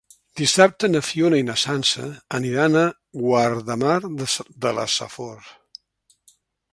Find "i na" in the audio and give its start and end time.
1.41-1.55